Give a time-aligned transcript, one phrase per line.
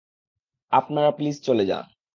[0.71, 1.85] আপনারা প্লিজ চলে যান।